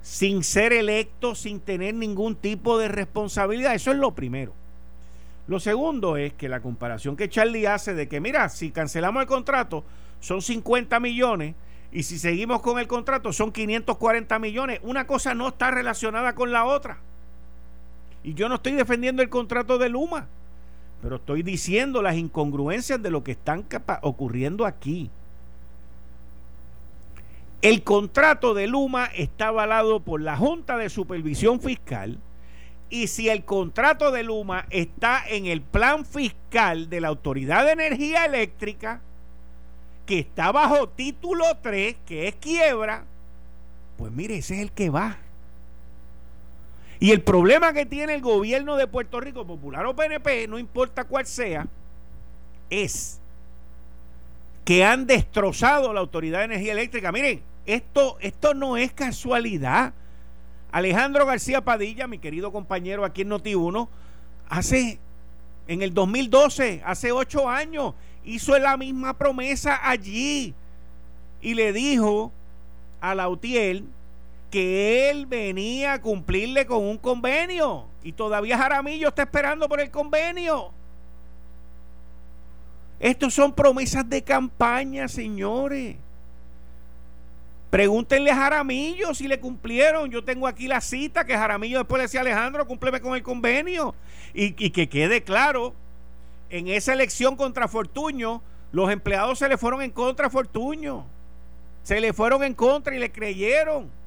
[0.01, 3.73] sin ser electo, sin tener ningún tipo de responsabilidad.
[3.73, 4.53] Eso es lo primero.
[5.47, 9.27] Lo segundo es que la comparación que Charlie hace de que, mira, si cancelamos el
[9.27, 9.83] contrato
[10.19, 11.55] son 50 millones
[11.91, 16.51] y si seguimos con el contrato son 540 millones, una cosa no está relacionada con
[16.51, 16.99] la otra.
[18.23, 20.27] Y yo no estoy defendiendo el contrato de Luma,
[21.01, 23.65] pero estoy diciendo las incongruencias de lo que están
[24.01, 25.09] ocurriendo aquí.
[27.61, 32.17] El contrato de Luma está avalado por la Junta de Supervisión Fiscal
[32.89, 37.71] y si el contrato de Luma está en el plan fiscal de la Autoridad de
[37.71, 39.01] Energía Eléctrica,
[40.05, 43.05] que está bajo título 3, que es quiebra,
[43.97, 45.19] pues mire, ese es el que va.
[47.01, 51.03] Y el problema que tiene el gobierno de Puerto Rico, popular o PNP, no importa
[51.03, 51.65] cuál sea,
[52.69, 53.19] es
[54.63, 57.11] que han destrozado la Autoridad de Energía Eléctrica.
[57.11, 59.95] Miren, esto, esto no es casualidad.
[60.71, 63.87] Alejandro García Padilla, mi querido compañero aquí en Noti1,
[64.47, 64.99] hace,
[65.67, 70.53] en el 2012, hace ocho años, hizo la misma promesa allí
[71.41, 72.31] y le dijo
[73.01, 73.87] a Lautiel
[74.51, 79.89] que él venía a cumplirle con un convenio y todavía Jaramillo está esperando por el
[79.89, 80.71] convenio.
[82.99, 85.95] Estos son promesas de campaña, señores.
[87.71, 90.11] Pregúntenle a Jaramillo si le cumplieron.
[90.11, 93.23] Yo tengo aquí la cita que Jaramillo después le decía a Alejandro, cúmpleme con el
[93.23, 93.95] convenio.
[94.33, 95.73] Y, y que quede claro,
[96.49, 101.05] en esa elección contra Fortuño, los empleados se le fueron en contra a Fortuño.
[101.83, 104.00] Se le fueron en contra y le creyeron.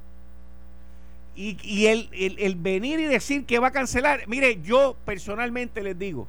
[1.36, 6.28] Y, el, venir y decir que va a cancelar, mire, yo personalmente les digo,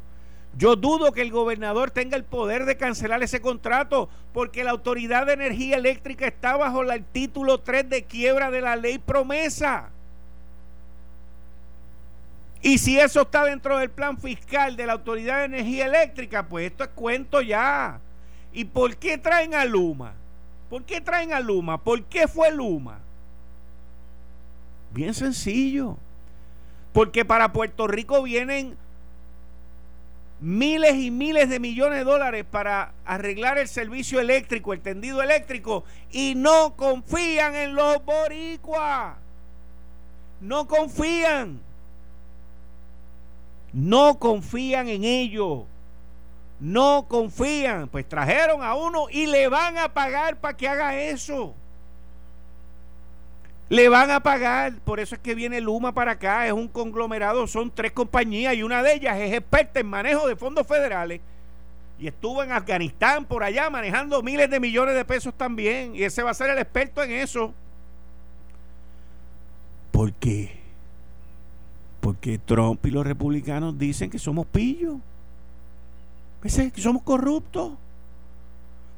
[0.58, 5.28] yo dudo que el gobernador tenga el poder de cancelar ese contrato porque la Autoridad
[5.28, 9.90] de Energía Eléctrica está bajo el título 3 de quiebra de la ley promesa.
[12.62, 16.72] Y si eso está dentro del plan fiscal de la Autoridad de Energía Eléctrica, pues
[16.72, 18.00] esto es cuento ya.
[18.54, 20.14] ¿Y por qué traen a Luma?
[20.70, 21.84] ¿Por qué traen a Luma?
[21.84, 23.02] ¿Por qué fue Luma?
[24.96, 25.98] Bien sencillo.
[26.94, 28.78] Porque para Puerto Rico vienen
[30.40, 35.84] miles y miles de millones de dólares para arreglar el servicio eléctrico, el tendido eléctrico,
[36.12, 39.18] y no confían en los boricuas.
[40.40, 41.60] No confían.
[43.74, 45.64] No confían en ellos.
[46.62, 47.90] No confían.
[47.90, 51.54] Pues trajeron a uno y le van a pagar para que haga eso.
[53.70, 57.48] Le van a pagar, por eso es que viene Luma para acá, es un conglomerado,
[57.48, 61.20] son tres compañías y una de ellas es experta en manejo de fondos federales.
[61.98, 65.96] Y estuvo en Afganistán por allá manejando miles de millones de pesos también.
[65.96, 67.54] Y ese va a ser el experto en eso.
[69.92, 70.60] ¿Por qué?
[72.02, 74.98] Porque Trump y los republicanos dicen que somos pillos,
[76.42, 76.50] que
[76.82, 77.72] somos corruptos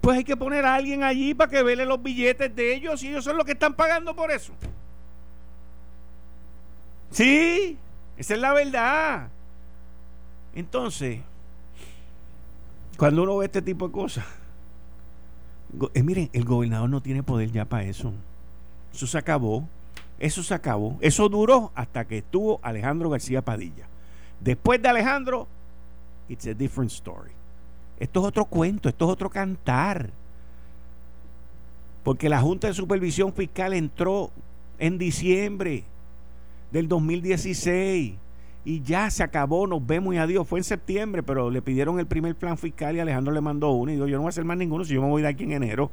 [0.07, 3.09] pues hay que poner a alguien allí para que vele los billetes de ellos y
[3.09, 4.53] ellos son los que están pagando por eso.
[7.11, 7.77] Sí,
[8.15, 9.27] esa es la verdad.
[10.55, 11.19] Entonces,
[12.97, 14.23] cuando uno ve este tipo de cosas,
[15.93, 18.13] eh, miren, el gobernador no tiene poder ya para eso.
[18.93, 19.67] Eso se acabó.
[20.19, 20.97] Eso se acabó.
[21.01, 23.89] Eso duró hasta que estuvo Alejandro García Padilla.
[24.39, 25.49] Después de Alejandro,
[26.29, 27.36] it's a different story.
[27.99, 30.11] Esto es otro cuento, esto es otro cantar.
[32.03, 34.31] Porque la Junta de Supervisión Fiscal entró
[34.79, 35.83] en diciembre
[36.71, 38.13] del 2016
[38.63, 40.47] y ya se acabó, nos vemos y adiós.
[40.47, 43.91] Fue en septiembre, pero le pidieron el primer plan fiscal y Alejandro le mandó uno
[43.91, 45.45] y dijo, yo no voy a hacer más ninguno si yo me voy de aquí
[45.45, 45.89] en enero.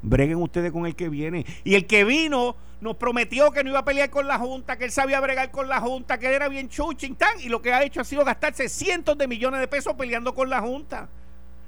[0.00, 1.44] Breguen ustedes con el que viene.
[1.64, 4.84] Y el que vino nos prometió que no iba a pelear con la Junta, que
[4.84, 7.82] él sabía bregar con la Junta, que él era bien chuchintán y lo que ha
[7.82, 11.08] hecho ha sido gastarse cientos de millones de pesos peleando con la Junta.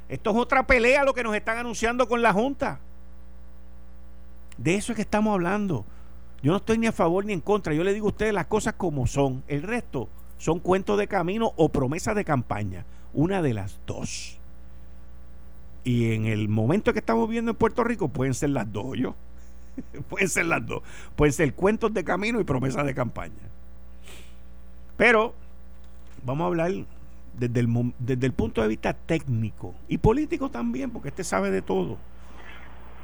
[0.08, 2.80] Esto es otra pelea lo que nos están anunciando con la Junta.
[4.56, 5.84] De eso es que estamos hablando.
[6.42, 7.74] Yo no estoy ni a favor ni en contra.
[7.74, 9.42] Yo le digo a ustedes las cosas como son.
[9.48, 12.84] El resto son cuentos de camino o promesas de campaña.
[13.12, 14.38] Una de las dos.
[15.82, 19.14] Y en el momento que estamos viendo en Puerto Rico pueden ser las dos, yo.
[20.08, 20.82] pueden ser las dos.
[21.16, 23.34] Pueden ser cuentos de camino y promesas de campaña.
[24.96, 25.34] Pero
[26.24, 26.72] vamos a hablar
[27.38, 31.62] desde el, desde el punto de vista técnico y político también, porque este sabe de
[31.62, 31.98] todo,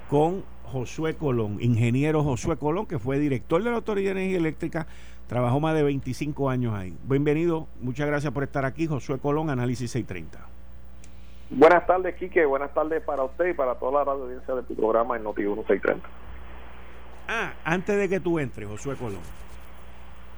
[0.08, 4.86] con Josué Colón, ingeniero Josué Colón, que fue director de la Autoridad de Energía Eléctrica,
[5.26, 6.96] trabajó más de 25 años ahí.
[7.04, 10.52] Bienvenido, muchas gracias por estar aquí, Josué Colón, Análisis 630.
[11.50, 15.16] Buenas tardes, Quique, buenas tardes para usted y para toda la audiencia de tu programa
[15.16, 16.08] en Noti 1630.
[17.28, 19.20] Ah, antes de que tú entres, Josué Colón.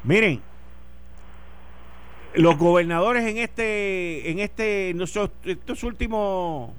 [0.02, 0.42] Miren,
[2.34, 4.94] los gobernadores en este, en este,
[5.44, 6.70] estos últimos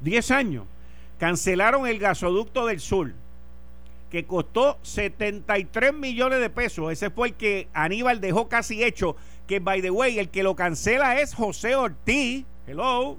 [0.00, 0.64] 10 años
[1.18, 3.12] cancelaron el gasoducto del sur,
[4.10, 6.92] que costó 73 millones de pesos.
[6.92, 9.16] Ese fue el que Aníbal dejó casi hecho.
[9.46, 12.44] Que, by the way, el que lo cancela es José Ortiz.
[12.66, 13.16] Hello.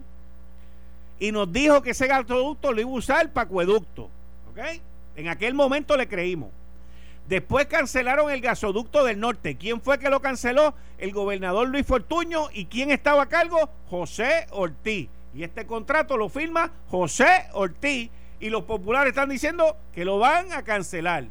[1.20, 4.10] Y nos dijo que ese gasoducto lo iba a usar para acueducto.
[4.52, 4.82] ¿Ok?
[5.16, 6.50] En aquel momento le creímos.
[7.28, 9.56] Después cancelaron el gasoducto del norte.
[9.56, 10.74] ¿Quién fue que lo canceló?
[10.98, 12.48] El gobernador Luis Fortuño.
[12.54, 13.70] ¿Y quién estaba a cargo?
[13.90, 15.10] José Ortiz.
[15.34, 18.10] Y este contrato lo firma José Ortiz.
[18.40, 21.26] Y los populares están diciendo que lo van a cancelar.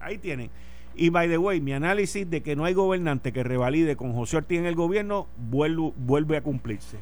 [0.00, 0.50] Ahí tienen.
[0.96, 4.38] Y by the way, mi análisis de que no hay gobernante que revalide con José
[4.38, 6.98] Ortiz en el gobierno vuelve, a cumplirse.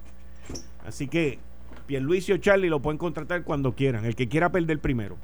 [0.85, 1.39] Así que
[1.87, 4.05] Pierluisi o Charlie lo pueden contratar cuando quieran.
[4.05, 5.17] El que quiera perder primero.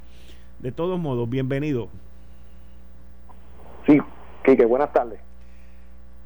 [0.61, 1.89] De todos modos, bienvenido.
[4.49, 5.21] Quique, buenas tardes.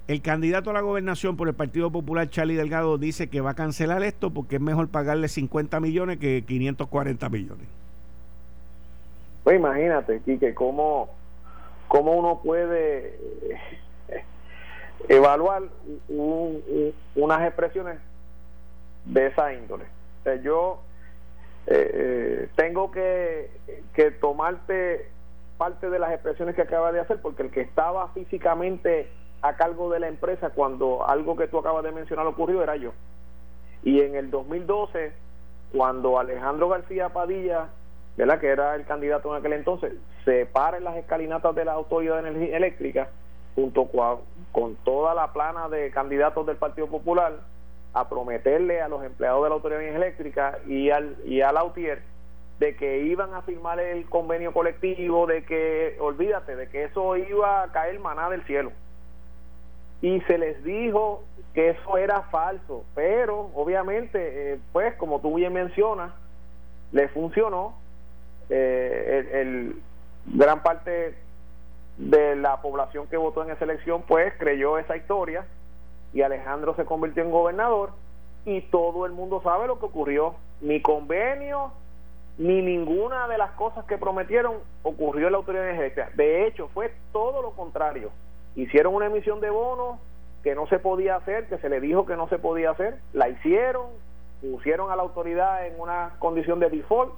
[0.07, 3.55] El candidato a la gobernación por el Partido Popular, Charlie Delgado, dice que va a
[3.55, 7.67] cancelar esto porque es mejor pagarle 50 millones que 540 millones.
[9.43, 11.11] Pues imagínate, Quique, cómo,
[11.89, 13.19] cómo uno puede
[14.09, 14.25] eh,
[15.09, 15.65] evaluar
[16.09, 17.99] unas expresiones
[19.05, 19.87] de esa índole.
[20.45, 20.81] yo
[21.67, 23.51] eh, eh, tengo que,
[23.95, 25.12] que tomarte
[25.63, 29.09] parte de las expresiones que acaba de hacer, porque el que estaba físicamente
[29.43, 32.91] a cargo de la empresa cuando algo que tú acabas de mencionar ocurrió era yo.
[33.85, 35.13] Y en el 2012,
[35.73, 37.69] cuando Alejandro García Padilla,
[38.17, 38.41] ¿verdad?
[38.41, 39.93] que era el candidato en aquel entonces,
[40.25, 43.09] se para en las escalinatas de la Autoridad de Energía Eléctrica,
[43.55, 47.35] junto con, toda la plana de candidatos del Partido Popular,
[47.95, 51.57] a prometerle a los empleados de la Autoridad de Energía Eléctrica y al, y al
[51.57, 52.03] Autier
[52.63, 57.65] de que iban a firmar el convenio colectivo, de que, olvídate, de que eso iba
[57.65, 58.71] a caer maná del cielo.
[60.01, 65.53] Y se les dijo que eso era falso, pero obviamente, eh, pues como tú bien
[65.53, 66.13] mencionas,
[66.93, 67.75] le funcionó.
[68.49, 69.83] Eh, el,
[70.27, 71.17] gran parte
[71.97, 75.47] de la población que votó en esa elección, pues creyó esa historia
[76.13, 77.91] y Alejandro se convirtió en gobernador
[78.45, 80.37] y todo el mundo sabe lo que ocurrió.
[80.61, 81.73] Ni convenio,
[82.39, 86.11] ni ninguna de las cosas que prometieron ocurrió en la autoridad energética.
[86.15, 88.11] De hecho, fue todo lo contrario.
[88.57, 89.99] Hicieron una emisión de bonos
[90.43, 93.29] que no se podía hacer, que se le dijo que no se podía hacer, la
[93.29, 93.87] hicieron,
[94.41, 97.13] pusieron a la autoridad en una condición de default,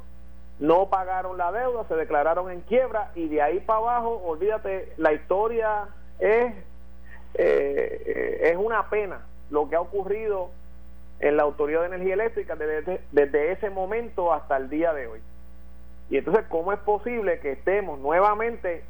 [0.61, 5.13] no pagaron la deuda, se declararon en quiebra y de ahí para abajo, olvídate, la
[5.13, 6.55] historia es,
[7.35, 10.51] eh, es una pena lo que ha ocurrido
[11.21, 15.21] en la Autoridad de Energía Eléctrica desde, desde ese momento hasta el día de hoy.
[16.11, 18.85] Y entonces, ¿cómo es posible que estemos nuevamente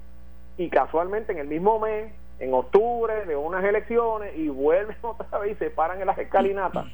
[0.56, 5.52] y casualmente en el mismo mes, en octubre de unas elecciones, y vuelven otra vez
[5.52, 6.86] y se paran en las escalinatas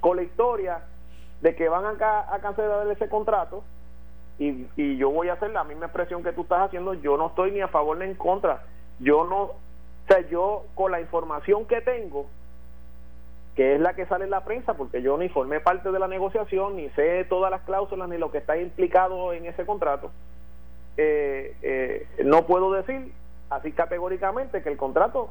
[0.00, 0.82] con la historia
[1.40, 3.64] de que van a, a cancelar ese contrato?
[4.38, 7.26] Y, y yo voy a hacer la misma expresión que tú estás haciendo, yo no
[7.26, 8.62] estoy ni a favor ni en contra,
[8.98, 9.56] yo no, o
[10.08, 12.26] sea, yo con la información que tengo,
[13.54, 16.08] que es la que sale en la prensa, porque yo ni formé parte de la
[16.08, 20.10] negociación, ni sé todas las cláusulas, ni lo que está implicado en ese contrato,
[20.96, 23.12] eh, eh, no puedo decir
[23.48, 25.30] así categóricamente que el contrato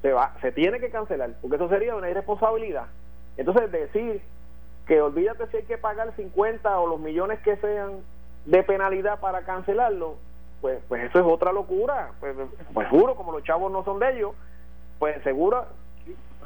[0.00, 2.86] se va, se tiene que cancelar, porque eso sería una irresponsabilidad.
[3.36, 4.22] Entonces decir
[4.86, 8.00] que olvídate si hay que pagar 50 o los millones que sean
[8.46, 10.16] de penalidad para cancelarlo,
[10.60, 12.12] pues, pues eso es otra locura.
[12.20, 12.34] Pues,
[12.72, 14.32] pues juro, como los chavos no son de ellos,
[14.98, 15.66] pues seguro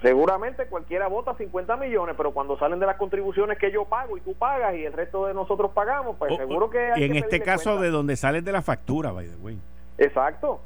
[0.03, 4.21] Seguramente cualquiera vota 50 millones, pero cuando salen de las contribuciones que yo pago y
[4.21, 6.93] tú pagas y el resto de nosotros pagamos, pues seguro que...
[6.97, 9.59] y en este caso de donde salen de la factura, by the way.
[9.99, 10.61] Exacto.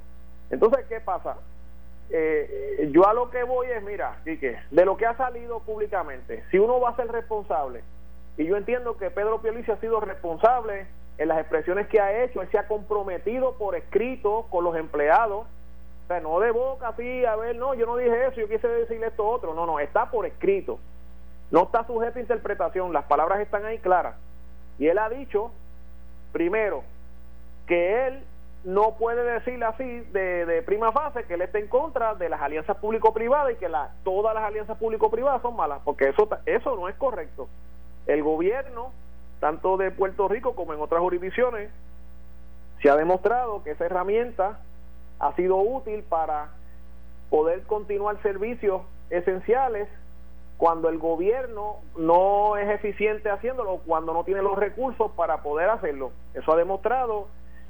[0.51, 1.37] Entonces, ¿qué pasa?
[2.11, 6.43] Eh, yo a lo que voy es, mira, Quique, de lo que ha salido públicamente,
[6.51, 7.83] si uno va a ser responsable,
[8.37, 10.87] y yo entiendo que Pedro Pielici ha sido responsable
[11.19, 15.47] en las expresiones que ha hecho, él se ha comprometido por escrito con los empleados,
[16.11, 19.07] sea, no de boca así, a ver, no, yo no dije eso, yo quise decirle
[19.07, 19.55] esto otro.
[19.55, 20.79] No, no, está por escrito.
[21.51, 24.17] No está sujeto a interpretación, las palabras están ahí claras.
[24.79, 25.53] Y él ha dicho,
[26.33, 26.83] primero,
[27.67, 28.25] que él
[28.65, 32.41] no puede decir así de, de, prima fase que él está en contra de las
[32.41, 36.89] alianzas público-privadas y que la, todas las alianzas público-privadas son malas, porque eso, eso no
[36.89, 37.49] es correcto.
[38.07, 38.93] El gobierno,
[39.39, 41.71] tanto de Puerto Rico como en otras jurisdicciones,
[42.83, 44.59] se ha demostrado que esa herramienta
[45.21, 46.49] ha sido útil para
[47.29, 49.89] poder continuar servicios esenciales
[50.57, 56.11] cuando el gobierno no es eficiente haciéndolo, cuando no tiene los recursos para poder hacerlo.
[56.35, 57.29] Eso ha demostrado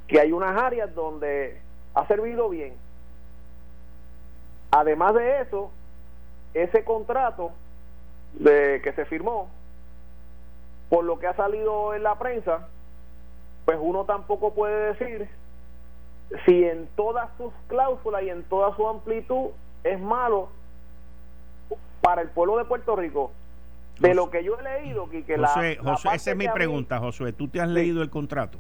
[0.09, 1.61] que hay unas áreas donde
[1.95, 2.75] ha servido bien.
[4.73, 5.71] Además de eso,
[6.55, 7.53] ese contrato
[8.35, 9.49] de que se firmó,
[10.89, 12.69] por lo que ha salido en la prensa,
[13.65, 15.29] pues uno tampoco puede decir
[16.47, 19.51] si en todas sus cláusulas y en toda su amplitud
[19.85, 20.49] es malo
[22.01, 23.33] para el pueblo de Puerto Rico.
[23.99, 25.53] De lo que yo he leído, que la,
[26.15, 27.35] esa es mi pregunta, Josué.
[27.35, 28.57] ¿Tú te has leído el contrato?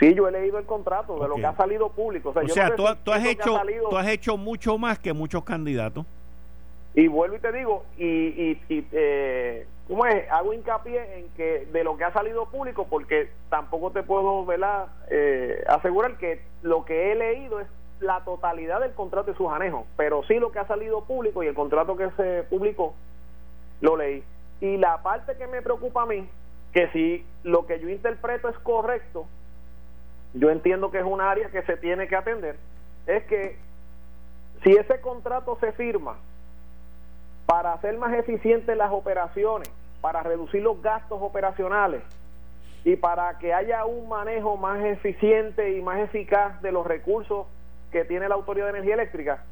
[0.00, 2.32] Sí, yo he leído el contrato de lo que ha salido público.
[2.34, 6.04] O sea, tú, has hecho, tú has hecho mucho más que muchos candidatos.
[6.94, 10.30] Y vuelvo y te digo, y, y, y eh, ¿cómo es?
[10.30, 14.46] Hago hincapié en que de lo que ha salido público, porque tampoco te puedo
[15.10, 17.66] Eh, asegurar que lo que he leído es
[18.00, 21.46] la totalidad del contrato y sus anejos, pero sí lo que ha salido público y
[21.46, 22.94] el contrato que se publicó,
[23.80, 24.22] lo leí.
[24.60, 26.28] Y la parte que me preocupa a mí,
[26.72, 29.26] que si lo que yo interpreto es correcto,
[30.34, 32.56] yo entiendo que es un área que se tiene que atender,
[33.06, 33.56] es que
[34.62, 36.18] si ese contrato se firma
[37.48, 39.70] para hacer más eficientes las operaciones,
[40.02, 42.02] para reducir los gastos operacionales
[42.84, 47.46] y para que haya un manejo más eficiente y más eficaz de los recursos
[47.90, 49.44] que tiene la Autoridad de Energía Eléctrica,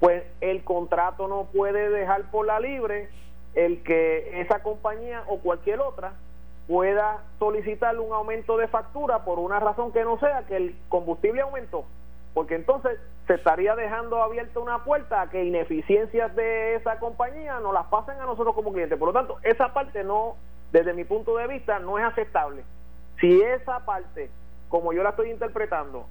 [0.00, 3.08] pues el contrato no puede dejar por la libre
[3.54, 6.14] el que esa compañía o cualquier otra
[6.66, 11.42] pueda solicitar un aumento de factura por una razón que no sea que el combustible
[11.42, 11.84] aumentó,
[12.34, 17.72] porque entonces se estaría dejando abierta una puerta a que ineficiencias de esa compañía nos
[17.72, 18.98] las pasen a nosotros como clientes.
[18.98, 20.36] Por lo tanto, esa parte no,
[20.72, 22.62] desde mi punto de vista, no es aceptable.
[23.20, 24.30] Si esa parte,
[24.68, 26.06] como yo la estoy interpretando,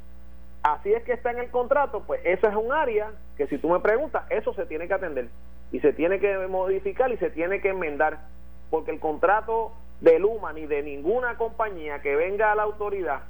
[0.63, 3.69] así es que está en el contrato, pues eso es un área que si tú
[3.69, 5.27] me preguntas, eso se tiene que atender
[5.71, 8.21] y se tiene que modificar y se tiene que enmendar,
[8.71, 13.21] porque el contrato de Luma ni de ninguna compañía que venga a la autoridad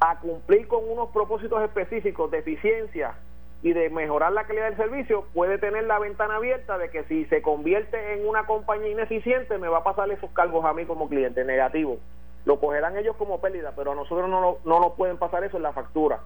[0.00, 3.14] a cumplir con unos propósitos específicos de eficiencia
[3.62, 7.24] y de mejorar la calidad del servicio, puede tener la ventana abierta de que si
[7.26, 11.08] se convierte en una compañía ineficiente, me va a pasar esos cargos a mí como
[11.08, 11.98] cliente negativo.
[12.44, 15.62] Lo cogerán ellos como pérdida, pero a nosotros no, no nos pueden pasar eso en
[15.62, 16.20] la factura.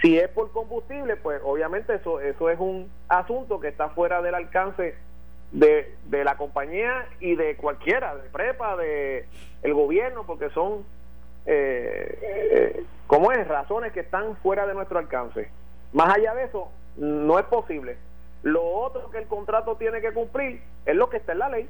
[0.00, 4.34] Si es por combustible, pues obviamente eso, eso es un asunto que está fuera del
[4.34, 4.94] alcance
[5.52, 9.28] de, de la compañía y de cualquiera, de prepa, de
[9.62, 10.84] el gobierno, porque son,
[11.46, 12.18] eh,
[12.52, 15.50] eh, como es, razones que están fuera de nuestro alcance.
[15.92, 17.96] Más allá de eso, no es posible.
[18.42, 21.68] Lo otro que el contrato tiene que cumplir es lo que está en la ley.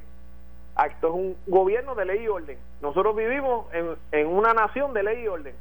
[0.86, 2.58] Esto es un gobierno de ley y orden.
[2.80, 5.54] Nosotros vivimos en, en una nación de ley y orden.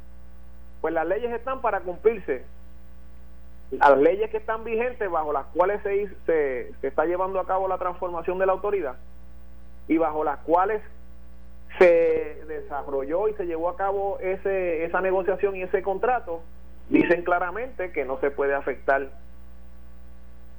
[0.80, 2.44] Pues las leyes están para cumplirse
[3.72, 7.68] las leyes que están vigentes bajo las cuales se, se, se, está llevando a cabo
[7.68, 8.96] la transformación de la autoridad
[9.88, 10.82] y bajo las cuales
[11.78, 16.42] se desarrolló y se llevó a cabo ese, esa negociación y ese contrato,
[16.88, 19.08] dicen claramente que no se puede afectar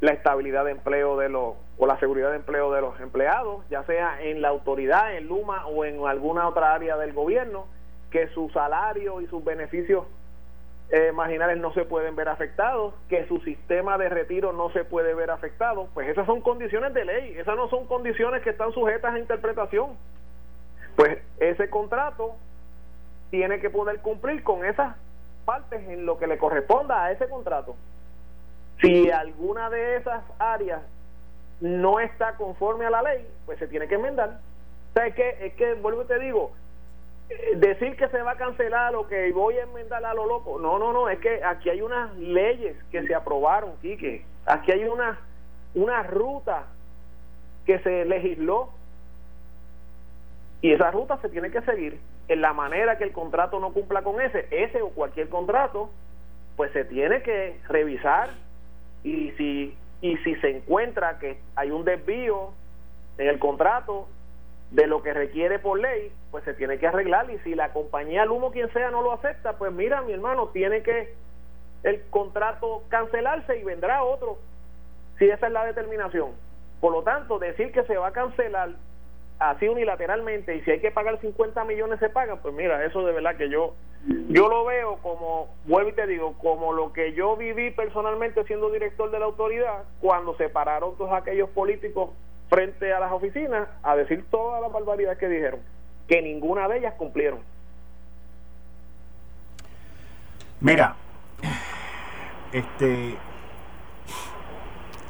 [0.01, 3.83] la estabilidad de empleo de los o la seguridad de empleo de los empleados, ya
[3.83, 7.65] sea en la autoridad, en Luma o en alguna otra área del gobierno,
[8.11, 10.05] que su salario y sus beneficios
[10.91, 15.15] eh, marginales no se pueden ver afectados, que su sistema de retiro no se puede
[15.15, 19.13] ver afectado, pues esas son condiciones de ley, esas no son condiciones que están sujetas
[19.13, 19.97] a interpretación.
[20.95, 22.35] Pues ese contrato
[23.31, 24.95] tiene que poder cumplir con esas
[25.45, 27.75] partes en lo que le corresponda a ese contrato.
[28.79, 30.81] Si alguna de esas áreas
[31.61, 34.39] no está conforme a la ley, pues se tiene que enmendar.
[34.91, 36.51] O sea, es que, es que vuelvo y te digo,
[37.55, 40.59] decir que se va a cancelar o que voy a enmendar a lo loco.
[40.59, 44.25] No, no, no, es que aquí hay unas leyes que se aprobaron, Quique.
[44.45, 44.85] Aquí hay
[45.73, 46.65] una ruta
[47.65, 48.69] que se legisló
[50.63, 51.99] y esa ruta se tiene que seguir
[52.29, 55.89] en la manera que el contrato no cumpla con ese, ese o cualquier contrato,
[56.55, 58.29] pues se tiene que revisar
[59.03, 62.51] y si y si se encuentra que hay un desvío
[63.17, 64.07] en el contrato
[64.71, 68.23] de lo que requiere por ley, pues se tiene que arreglar y si la compañía,
[68.23, 71.13] el humo quien sea, no lo acepta, pues mira, mi hermano, tiene que
[71.83, 74.37] el contrato cancelarse y vendrá otro,
[75.19, 76.31] si esa es la determinación.
[76.79, 78.71] Por lo tanto, decir que se va a cancelar
[79.39, 83.13] así unilateralmente y si hay que pagar 50 millones se pagan, pues mira, eso de
[83.13, 83.75] verdad que yo
[84.05, 88.69] yo lo veo como, vuelvo y te digo, como lo que yo viví personalmente siendo
[88.69, 92.09] director de la autoridad cuando se pararon todos aquellos políticos
[92.49, 95.61] frente a las oficinas a decir todas las barbaridades que dijeron,
[96.07, 97.39] que ninguna de ellas cumplieron.
[100.59, 100.95] Mira,
[102.51, 103.15] este,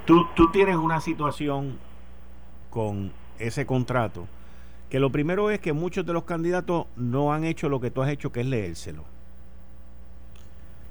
[0.06, 1.80] tú, tú tienes una situación
[2.70, 3.12] con
[3.48, 4.28] ese contrato
[4.94, 8.04] que lo primero es que muchos de los candidatos no han hecho lo que tú
[8.04, 9.04] has hecho, que es leérselo.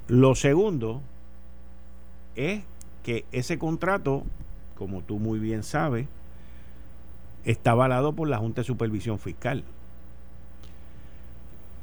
[0.09, 1.01] Lo segundo
[2.35, 2.63] es
[3.03, 4.23] que ese contrato,
[4.77, 6.07] como tú muy bien sabes,
[7.45, 9.63] está avalado por la Junta de Supervisión Fiscal.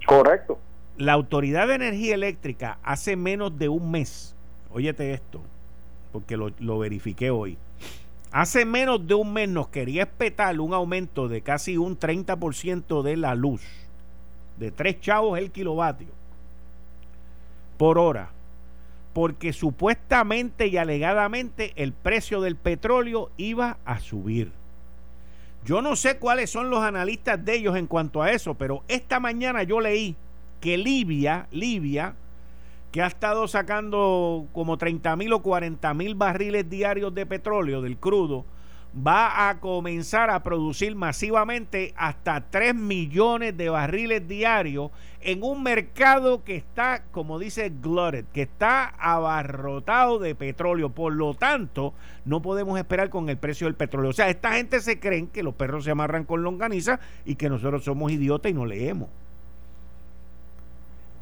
[0.04, 0.58] Correcto.
[0.98, 4.34] La Autoridad de Energía Eléctrica hace menos de un mes,
[4.70, 5.40] óyete esto,
[6.12, 7.56] porque lo, lo verifiqué hoy,
[8.32, 13.16] hace menos de un mes nos quería espetar un aumento de casi un 30% de
[13.16, 13.62] la luz,
[14.58, 16.08] de tres chavos el kilovatio
[17.80, 18.28] por hora,
[19.14, 24.52] porque supuestamente y alegadamente el precio del petróleo iba a subir.
[25.64, 29.18] Yo no sé cuáles son los analistas de ellos en cuanto a eso, pero esta
[29.18, 30.14] mañana yo leí
[30.60, 32.14] que Libia, Libia,
[32.90, 37.96] que ha estado sacando como 30 mil o 40 mil barriles diarios de petróleo, del
[37.98, 38.44] crudo,
[38.94, 46.42] va a comenzar a producir masivamente hasta 3 millones de barriles diarios en un mercado
[46.42, 50.90] que está, como dice Glutted, que está abarrotado de petróleo.
[50.90, 54.10] Por lo tanto, no podemos esperar con el precio del petróleo.
[54.10, 57.48] O sea, esta gente se creen que los perros se amarran con longaniza y que
[57.48, 59.08] nosotros somos idiotas y no leemos.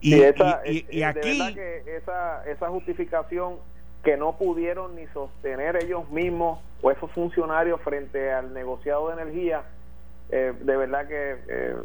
[0.01, 1.57] Y, y, aquí...
[1.87, 3.57] esa, esa justificación
[4.05, 9.65] que no pudieron ni sostener ellos mismos o esos funcionarios frente al negociado de energía
[10.31, 11.77] eh, de verdad que eh,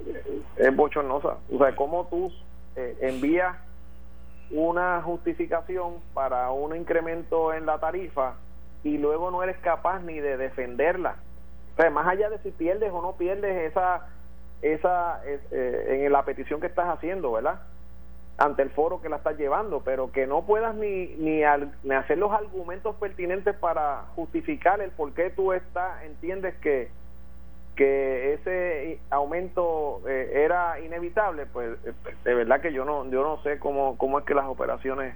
[0.57, 1.38] es bochornosa.
[1.51, 2.32] O sea, cómo tú
[2.76, 3.55] eh, envías
[4.51, 8.36] una justificación para un incremento en la tarifa
[8.84, 11.16] y luego no eres capaz ni de defenderla.
[11.74, 14.07] O sea, más allá de si pierdes o no pierdes esa
[14.61, 17.59] esa en la petición que estás haciendo, ¿verdad?
[18.38, 22.31] Ante el foro que la estás llevando, pero que no puedas ni, ni, hacer los
[22.31, 26.89] argumentos pertinentes para justificar el por qué tú estás, entiendes que,
[27.75, 33.41] que ese aumento eh, era inevitable, pues eh, de verdad que yo no yo no
[33.43, 35.15] sé cómo, cómo es que las operaciones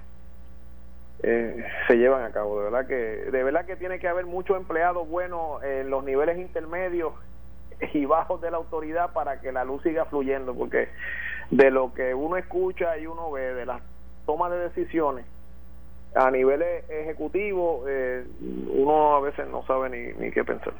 [1.24, 4.56] eh, se llevan a cabo, de verdad que de verdad que tiene que haber muchos
[4.56, 7.14] empleados buenos en los niveles intermedios
[7.92, 10.88] y bajos de la autoridad para que la luz siga fluyendo, porque
[11.50, 13.82] de lo que uno escucha y uno ve de las
[14.26, 15.24] tomas de decisiones
[16.14, 18.24] a nivel e-, ejecutivo, eh,
[18.68, 20.74] uno a veces no sabe ni, ni qué pensar.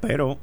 [0.00, 0.38] Pero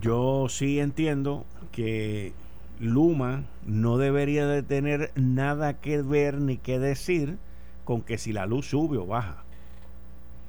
[0.00, 2.32] yo sí entiendo que
[2.80, 7.36] Luma no debería de tener nada que ver ni que decir
[7.84, 9.44] con que si la luz sube o baja.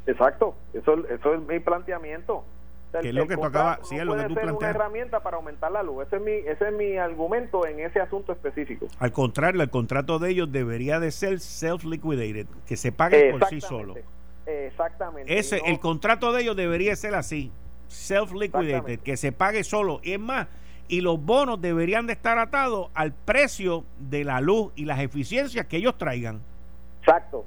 [0.06, 2.44] Exacto, eso, eso es mi planteamiento
[3.02, 4.58] que es lo que tú acabas, sí, es lo que tú planteas.
[4.58, 6.06] una herramienta para aumentar la luz.
[6.08, 8.88] Ese es mi ese es mi argumento en ese asunto específico.
[9.00, 13.62] Al contrario, el contrato de ellos debería de ser self-liquidated, que se pague por sí
[13.62, 13.96] solo.
[14.46, 15.38] Exactamente.
[15.38, 17.52] Ese, el contrato de ellos debería ser así,
[17.88, 20.00] self-liquidated, que se pague solo.
[20.04, 20.48] Y es más,
[20.88, 25.66] y los bonos deberían de estar atados al precio de la luz y las eficiencias
[25.66, 26.41] que ellos traigan.
[27.00, 27.46] Exacto.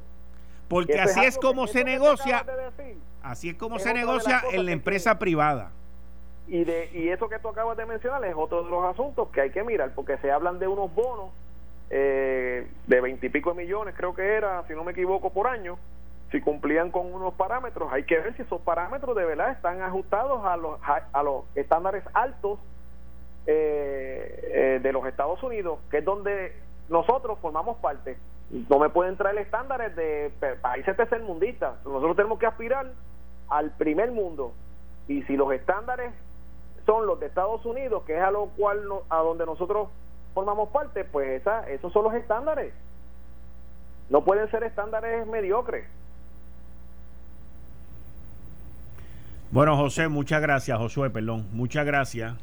[0.68, 2.44] Porque así es, como se negocia.
[3.26, 5.72] Así es como se negocia en la empresa privada.
[6.46, 9.40] Y, de, y eso que tú acabas de mencionar es otro de los asuntos que
[9.40, 11.30] hay que mirar, porque se hablan de unos bonos
[11.90, 15.76] eh, de veintipico millones, creo que era, si no me equivoco, por año.
[16.30, 20.44] Si cumplían con unos parámetros, hay que ver si esos parámetros de verdad están ajustados
[20.44, 20.78] a los,
[21.12, 22.60] a, los estándares altos
[23.46, 26.52] eh, eh, de los Estados Unidos, que es donde
[26.88, 28.18] nosotros formamos parte.
[28.68, 30.30] No me pueden traer estándares de
[30.62, 31.74] países tercermundistas.
[31.84, 32.92] Nosotros tenemos que aspirar
[33.48, 34.52] al primer mundo.
[35.08, 36.12] Y si los estándares
[36.84, 39.88] son los de Estados Unidos, que es a lo cual a donde nosotros
[40.34, 42.72] formamos parte, pues esa, esos son los estándares.
[44.08, 45.86] No pueden ser estándares mediocres.
[49.50, 52.34] Bueno, José, muchas gracias, Josué, perdón, muchas gracias.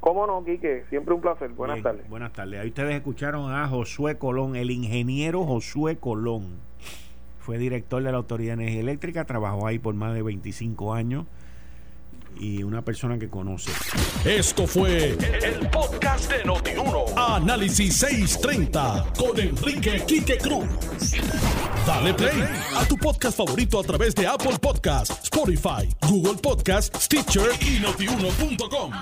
[0.00, 0.84] ¿Cómo no, Quique?
[0.88, 1.50] Siempre un placer.
[1.50, 2.08] Buenas tardes.
[2.08, 2.58] Buenas tardes.
[2.58, 6.58] Ahí ustedes escucharon a Josué Colón, el ingeniero Josué Colón.
[7.44, 11.26] Fue director de la Autoridad de Energía Eléctrica, trabajó ahí por más de 25 años
[12.38, 13.70] y una persona que conoce.
[14.24, 17.04] Esto fue el, podcast de Notiuno.
[17.16, 20.66] Análisis 630 con Enrique Quique Cruz.
[21.86, 22.44] Dale play
[22.76, 28.92] a tu podcast favorito a través de Apple Podcasts, Spotify, Google Podcasts, Stitcher y notiuno.com.